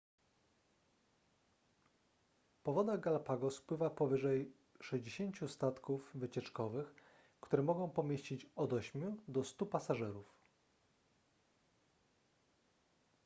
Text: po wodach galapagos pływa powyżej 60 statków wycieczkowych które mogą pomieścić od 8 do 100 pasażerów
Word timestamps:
po 2.63 2.73
wodach 2.73 2.99
galapagos 2.99 3.61
pływa 3.61 3.89
powyżej 3.89 4.51
60 4.81 5.51
statków 5.51 6.11
wycieczkowych 6.15 6.93
które 7.41 7.63
mogą 7.63 7.89
pomieścić 7.89 8.45
od 8.55 8.73
8 8.73 9.21
do 9.27 9.43
100 9.43 9.65
pasażerów 9.65 10.35